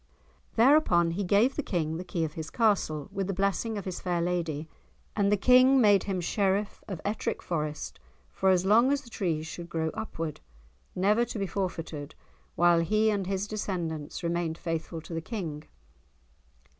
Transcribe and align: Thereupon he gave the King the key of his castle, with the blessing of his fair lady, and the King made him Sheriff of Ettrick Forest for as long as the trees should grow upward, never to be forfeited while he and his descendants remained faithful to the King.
Thereupon 0.55 1.11
he 1.11 1.23
gave 1.23 1.55
the 1.55 1.61
King 1.61 1.97
the 1.97 2.03
key 2.03 2.23
of 2.23 2.33
his 2.33 2.49
castle, 2.49 3.07
with 3.11 3.27
the 3.27 3.35
blessing 3.35 3.77
of 3.77 3.85
his 3.85 3.99
fair 4.01 4.19
lady, 4.19 4.67
and 5.15 5.31
the 5.31 5.37
King 5.37 5.79
made 5.79 6.05
him 6.05 6.19
Sheriff 6.19 6.83
of 6.87 6.99
Ettrick 7.05 7.43
Forest 7.43 7.99
for 8.31 8.49
as 8.49 8.65
long 8.65 8.91
as 8.91 9.01
the 9.03 9.11
trees 9.11 9.45
should 9.45 9.69
grow 9.69 9.91
upward, 9.93 10.41
never 10.95 11.23
to 11.25 11.37
be 11.37 11.45
forfeited 11.45 12.15
while 12.55 12.79
he 12.79 13.11
and 13.11 13.27
his 13.27 13.45
descendants 13.45 14.23
remained 14.23 14.57
faithful 14.57 15.01
to 15.01 15.13
the 15.13 15.21
King. 15.21 15.65